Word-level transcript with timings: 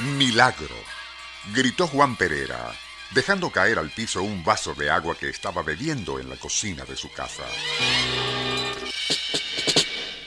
Milagro, 0.00 0.74
gritó 1.54 1.86
Juan 1.86 2.16
Pereira, 2.16 2.74
dejando 3.14 3.50
caer 3.50 3.78
al 3.78 3.90
piso 3.90 4.24
un 4.24 4.42
vaso 4.42 4.74
de 4.74 4.90
agua 4.90 5.14
que 5.16 5.28
estaba 5.28 5.62
bebiendo 5.62 6.18
en 6.18 6.28
la 6.28 6.34
cocina 6.36 6.84
de 6.84 6.96
su 6.96 7.12
casa. 7.12 7.44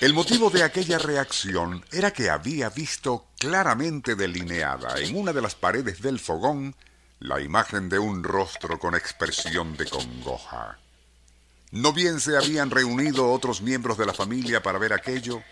El 0.00 0.14
motivo 0.14 0.48
de 0.50 0.62
aquella 0.62 0.98
reacción 0.98 1.84
era 1.90 2.12
que 2.12 2.30
había 2.30 2.70
visto 2.70 3.26
claramente 3.36 4.14
delineada 4.14 5.00
en 5.00 5.16
una 5.16 5.32
de 5.32 5.42
las 5.42 5.56
paredes 5.56 6.00
del 6.02 6.20
fogón 6.20 6.76
la 7.18 7.40
imagen 7.40 7.88
de 7.88 7.98
un 7.98 8.22
rostro 8.22 8.78
con 8.78 8.94
expresión 8.94 9.76
de 9.76 9.86
congoja. 9.86 10.78
No 11.72 11.92
bien 11.92 12.20
se 12.20 12.36
habían 12.36 12.70
reunido 12.70 13.32
otros 13.32 13.60
miembros 13.60 13.98
de 13.98 14.06
la 14.06 14.14
familia 14.14 14.62
para 14.62 14.78
ver 14.78 14.92
aquello, 14.92 15.42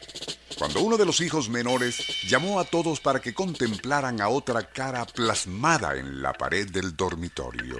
cuando 0.58 0.80
uno 0.80 0.96
de 0.96 1.04
los 1.04 1.20
hijos 1.20 1.48
menores 1.48 2.02
llamó 2.28 2.58
a 2.58 2.64
todos 2.64 3.00
para 3.00 3.20
que 3.20 3.34
contemplaran 3.34 4.20
a 4.20 4.28
otra 4.28 4.62
cara 4.62 5.04
plasmada 5.04 5.96
en 5.96 6.22
la 6.22 6.32
pared 6.32 6.68
del 6.70 6.96
dormitorio. 6.96 7.78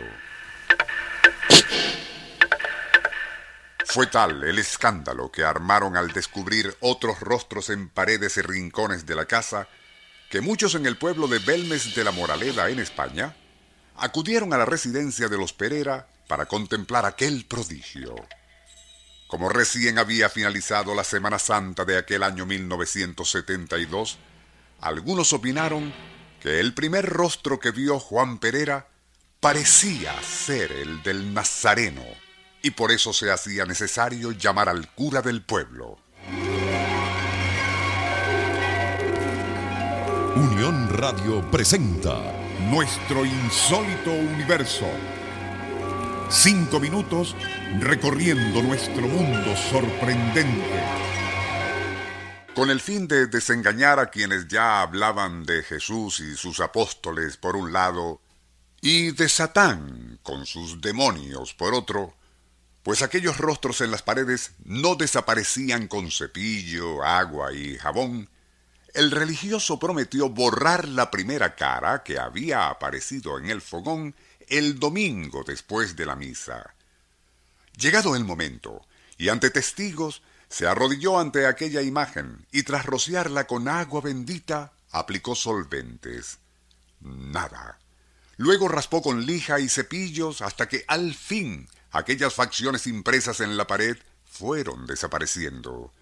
Fue 3.84 4.06
tal 4.09 4.45
el 4.45 4.59
escándalo 4.59 5.33
que 5.33 5.42
armaron 5.42 5.97
al 5.97 6.12
descubrir 6.12 6.77
otros 6.80 7.20
rostros 7.20 7.70
en 7.70 7.88
paredes 7.88 8.36
y 8.36 8.42
rincones 8.42 9.06
de 9.06 9.14
la 9.14 9.24
casa, 9.24 9.69
que 10.28 10.42
muchos 10.42 10.74
en 10.74 10.84
el 10.84 10.98
pueblo 10.98 11.28
de 11.28 11.38
Belmes 11.38 11.95
de 11.95 12.05
la 12.05 12.11
Moraleda, 12.11 12.69
en 12.69 12.78
España, 12.78 13.34
acudieron 13.97 14.52
a 14.52 14.58
la 14.58 14.66
residencia 14.66 15.28
de 15.28 15.38
los 15.38 15.55
Pereira 15.55 16.08
para 16.28 16.45
contemplar 16.45 17.06
aquel 17.06 17.47
prodigio. 17.47 18.14
Como 19.26 19.48
recién 19.48 19.98
había 19.98 20.28
finalizado 20.28 20.94
la 20.94 21.02
Semana 21.02 21.38
Santa 21.38 21.84
de 21.84 21.98
aquel 21.98 22.22
año 22.22 22.46
1972, 22.46 24.18
algunos 24.80 25.33
opinaron 25.33 25.92
que 26.41 26.60
el 26.60 26.74
primer 26.74 27.06
rostro 27.06 27.58
que 27.58 27.72
vio 27.72 27.98
Juan 27.98 28.38
Pereira 28.38 28.88
parecía 29.41 30.14
ser 30.22 30.70
el 30.70 31.02
del 31.02 31.34
Nazareno, 31.34 32.05
y 32.62 32.70
por 32.70 32.92
eso 32.92 33.12
se 33.12 33.33
hacía 33.33 33.64
necesario 33.64 34.30
llamar 34.30 34.68
al 34.68 34.92
cura 34.94 35.22
del 35.22 35.42
pueblo. 35.42 35.98
Unión 40.36 40.88
Radio 40.90 41.50
presenta 41.50 42.33
Nuestro 42.70 43.24
insólito 43.24 44.12
universo 44.12 44.86
Cinco 46.28 46.80
minutos 46.80 47.36
recorriendo 47.78 48.60
nuestro 48.60 49.02
mundo 49.02 49.56
sorprendente. 49.56 50.83
Con 52.52 52.68
el 52.70 52.80
fin 52.80 53.06
de 53.06 53.28
desengañar 53.28 54.00
a 54.00 54.10
quienes 54.10 54.48
ya 54.48 54.83
hablaban 54.83 55.44
de 55.44 55.62
Jesús 55.62 56.18
y 56.18 56.36
sus 56.36 56.58
apóstoles 56.58 57.36
por 57.36 57.55
un 57.55 57.72
lado, 57.72 58.20
y 58.80 59.12
de 59.12 59.28
Satán 59.28 60.18
con 60.24 60.46
sus 60.46 60.80
demonios 60.80 61.55
por 61.55 61.74
otro, 61.74 62.16
pues 62.83 63.02
aquellos 63.02 63.38
rostros 63.38 63.80
en 63.80 63.92
las 63.92 64.02
paredes 64.02 64.52
no 64.64 64.96
desaparecían 64.96 65.86
con 65.86 66.11
cepillo, 66.11 67.05
agua 67.05 67.52
y 67.52 67.77
jabón, 67.78 68.28
el 68.94 69.11
religioso 69.12 69.78
prometió 69.78 70.28
borrar 70.30 70.88
la 70.88 71.11
primera 71.11 71.55
cara 71.55 72.02
que 72.02 72.18
había 72.18 72.68
aparecido 72.68 73.38
en 73.38 73.50
el 73.50 73.61
fogón 73.61 74.14
el 74.48 74.78
domingo 74.78 75.44
después 75.44 75.97
de 75.97 76.06
la 76.06 76.16
misa. 76.16 76.75
Llegado 77.77 78.16
el 78.16 78.25
momento, 78.25 78.86
y 79.19 79.28
ante 79.28 79.50
testigos, 79.50 80.22
se 80.48 80.66
arrodilló 80.66 81.19
ante 81.19 81.47
aquella 81.47 81.83
imagen 81.83 82.47
y 82.52 82.62
tras 82.62 82.86
rociarla 82.86 83.47
con 83.47 83.69
agua 83.69 84.00
bendita, 84.00 84.72
aplicó 84.91 85.34
solventes. 85.34 86.39
Nada. 87.00 87.78
Luego 88.36 88.69
raspó 88.69 89.02
con 89.02 89.27
lija 89.27 89.61
y 89.61 89.68
cepillos 89.68 90.42
hasta 90.42 90.68
que 90.68 90.84
al 90.89 91.14
fin 91.14 91.68
aquellas 91.90 92.34
facciones 92.34 92.86
impresas 92.86 93.40
en 93.40 93.57
la 93.57 93.67
pared 93.67 93.96
fueron 94.24 94.86
desapareciendo. 94.86 95.92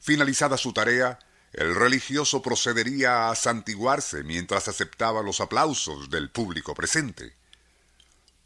Finalizada 0.00 0.56
su 0.56 0.72
tarea, 0.72 1.18
el 1.52 1.74
religioso 1.74 2.42
procedería 2.42 3.30
a 3.30 3.34
santiguarse 3.34 4.22
mientras 4.22 4.68
aceptaba 4.68 5.22
los 5.22 5.40
aplausos 5.40 6.10
del 6.10 6.30
público 6.30 6.74
presente. 6.74 7.37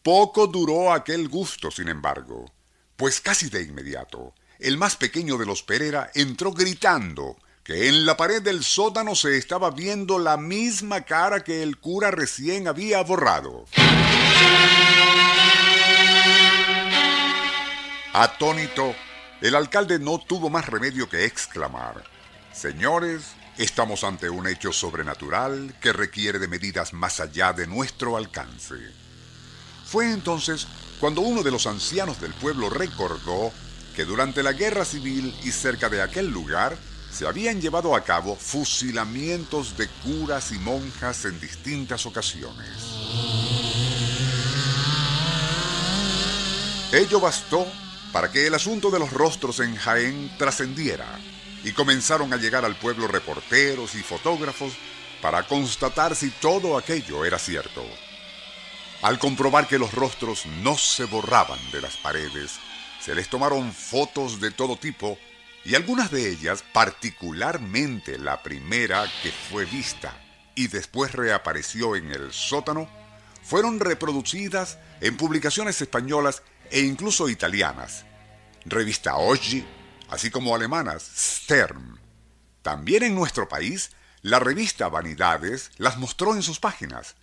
Poco 0.02 0.48
duró 0.48 0.92
aquel 0.92 1.28
gusto, 1.28 1.70
sin 1.70 1.88
embargo, 1.88 2.50
pues 2.96 3.20
casi 3.20 3.48
de 3.48 3.62
inmediato, 3.62 4.34
el 4.58 4.76
más 4.76 4.96
pequeño 4.96 5.38
de 5.38 5.46
los 5.46 5.62
Pereira 5.62 6.10
entró 6.14 6.52
gritando 6.52 7.36
que 7.62 7.88
en 7.88 8.04
la 8.04 8.16
pared 8.16 8.42
del 8.42 8.64
sótano 8.64 9.14
se 9.14 9.38
estaba 9.38 9.70
viendo 9.70 10.18
la 10.18 10.36
misma 10.36 11.02
cara 11.02 11.44
que 11.44 11.62
el 11.62 11.78
cura 11.78 12.10
recién 12.10 12.66
había 12.66 13.00
borrado. 13.02 13.66
Atónito, 18.12 18.96
el 19.40 19.54
alcalde 19.54 20.00
no 20.00 20.18
tuvo 20.18 20.50
más 20.50 20.66
remedio 20.66 21.08
que 21.08 21.24
exclamar, 21.24 22.02
Señores, 22.52 23.22
estamos 23.56 24.04
ante 24.04 24.28
un 24.28 24.46
hecho 24.46 24.72
sobrenatural 24.72 25.74
que 25.80 25.92
requiere 25.92 26.38
de 26.38 26.48
medidas 26.48 26.92
más 26.92 27.20
allá 27.20 27.52
de 27.52 27.66
nuestro 27.66 28.16
alcance. 28.16 29.01
Fue 29.92 30.10
entonces 30.10 30.66
cuando 31.00 31.20
uno 31.20 31.42
de 31.42 31.50
los 31.50 31.66
ancianos 31.66 32.18
del 32.18 32.32
pueblo 32.32 32.70
recordó 32.70 33.52
que 33.94 34.06
durante 34.06 34.42
la 34.42 34.54
guerra 34.54 34.86
civil 34.86 35.36
y 35.44 35.50
cerca 35.50 35.90
de 35.90 36.00
aquel 36.00 36.28
lugar 36.30 36.78
se 37.12 37.26
habían 37.26 37.60
llevado 37.60 37.94
a 37.94 38.02
cabo 38.02 38.34
fusilamientos 38.34 39.76
de 39.76 39.88
curas 40.02 40.50
y 40.52 40.58
monjas 40.60 41.26
en 41.26 41.38
distintas 41.38 42.06
ocasiones. 42.06 42.70
Ello 46.90 47.20
bastó 47.20 47.66
para 48.14 48.32
que 48.32 48.46
el 48.46 48.54
asunto 48.54 48.90
de 48.90 48.98
los 48.98 49.12
rostros 49.12 49.60
en 49.60 49.76
Jaén 49.76 50.34
trascendiera 50.38 51.20
y 51.64 51.72
comenzaron 51.72 52.32
a 52.32 52.38
llegar 52.38 52.64
al 52.64 52.76
pueblo 52.76 53.08
reporteros 53.08 53.94
y 53.94 54.02
fotógrafos 54.02 54.72
para 55.20 55.46
constatar 55.46 56.16
si 56.16 56.30
todo 56.30 56.78
aquello 56.78 57.26
era 57.26 57.38
cierto. 57.38 57.84
Al 59.02 59.18
comprobar 59.18 59.66
que 59.66 59.80
los 59.80 59.92
rostros 59.94 60.46
no 60.46 60.78
se 60.78 61.06
borraban 61.06 61.58
de 61.72 61.80
las 61.80 61.96
paredes, 61.96 62.60
se 63.00 63.16
les 63.16 63.28
tomaron 63.28 63.72
fotos 63.72 64.40
de 64.40 64.52
todo 64.52 64.76
tipo 64.76 65.18
y 65.64 65.74
algunas 65.74 66.12
de 66.12 66.30
ellas, 66.30 66.62
particularmente 66.72 68.16
la 68.16 68.44
primera 68.44 69.04
que 69.24 69.32
fue 69.32 69.64
vista 69.64 70.16
y 70.54 70.68
después 70.68 71.10
reapareció 71.10 71.96
en 71.96 72.12
el 72.12 72.32
sótano, 72.32 72.88
fueron 73.42 73.80
reproducidas 73.80 74.78
en 75.00 75.16
publicaciones 75.16 75.80
españolas 75.80 76.44
e 76.70 76.82
incluso 76.82 77.28
italianas. 77.28 78.04
Revista 78.64 79.16
Oggi, 79.16 79.66
así 80.10 80.30
como 80.30 80.54
alemanas 80.54 81.02
Stern. 81.02 81.98
También 82.62 83.02
en 83.02 83.16
nuestro 83.16 83.48
país, 83.48 83.90
la 84.20 84.38
revista 84.38 84.88
Vanidades 84.88 85.72
las 85.78 85.98
mostró 85.98 86.36
en 86.36 86.42
sus 86.44 86.60
páginas. 86.60 87.16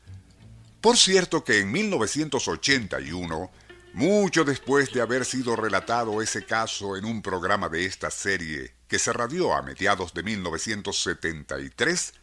Por 0.81 0.97
cierto 0.97 1.44
que 1.44 1.59
en 1.59 1.72
1981, 1.72 3.51
mucho 3.94 4.45
después 4.45 4.94
de 4.94 5.01
haber 5.01 5.25
sido 5.25 5.57
relatado 5.57 6.22
ese 6.22 6.45
caso 6.45 6.95
en 6.95 7.03
un 7.03 7.22
programa 7.22 7.67
de 7.67 7.85
esta 7.85 8.09
serie 8.09 8.75
que 8.88 8.97
se 8.97 9.12
radió 9.12 9.53
a 9.53 9.62
mediados 9.62 10.13
de 10.13 10.23
1973, 10.23 12.13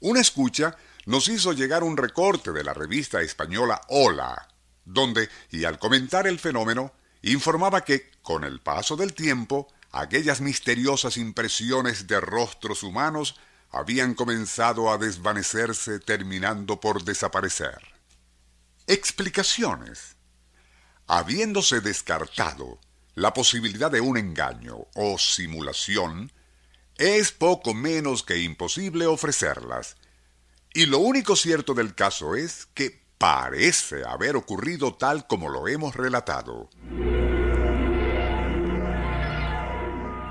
una 0.00 0.20
escucha 0.20 0.76
nos 1.06 1.28
hizo 1.28 1.54
llegar 1.54 1.84
un 1.84 1.96
recorte 1.96 2.52
de 2.52 2.64
la 2.64 2.74
revista 2.74 3.22
española 3.22 3.80
Hola, 3.88 4.46
donde, 4.84 5.30
y 5.50 5.64
al 5.64 5.78
comentar 5.78 6.26
el 6.26 6.38
fenómeno, 6.38 6.92
informaba 7.22 7.82
que, 7.82 8.10
con 8.20 8.44
el 8.44 8.60
paso 8.60 8.96
del 8.96 9.14
tiempo, 9.14 9.72
aquellas 9.90 10.42
misteriosas 10.42 11.16
impresiones 11.16 12.06
de 12.06 12.20
rostros 12.20 12.82
humanos 12.82 13.36
habían 13.76 14.14
comenzado 14.14 14.90
a 14.90 14.98
desvanecerse 14.98 16.00
terminando 16.00 16.80
por 16.80 17.04
desaparecer. 17.04 17.78
Explicaciones. 18.86 20.16
Habiéndose 21.06 21.80
descartado 21.80 22.80
la 23.14 23.32
posibilidad 23.32 23.90
de 23.90 24.00
un 24.00 24.18
engaño 24.18 24.86
o 24.94 25.18
simulación, 25.18 26.32
es 26.96 27.32
poco 27.32 27.74
menos 27.74 28.22
que 28.22 28.38
imposible 28.38 29.06
ofrecerlas. 29.06 29.96
Y 30.74 30.86
lo 30.86 30.98
único 30.98 31.36
cierto 31.36 31.74
del 31.74 31.94
caso 31.94 32.34
es 32.34 32.66
que 32.74 33.02
parece 33.18 34.04
haber 34.04 34.36
ocurrido 34.36 34.94
tal 34.94 35.26
como 35.26 35.48
lo 35.48 35.68
hemos 35.68 35.94
relatado. 35.94 36.68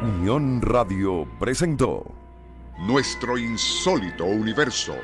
Unión 0.02 0.62
Radio 0.62 1.28
presentó 1.40 2.25
Nuestro 2.78 3.38
insólito 3.38 4.26
universo. 4.26 4.98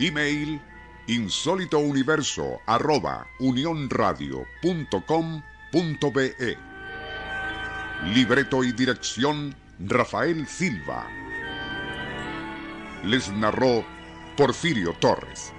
Email 0.00 0.60
insólitouniverso 1.06 2.60
arroba 2.66 3.28
Libreto 8.12 8.64
y 8.64 8.72
dirección 8.72 9.54
Rafael 9.78 10.46
Silva. 10.48 11.06
Les 13.04 13.30
narró 13.32 13.84
Porfirio 14.36 14.94
Torres. 14.94 15.52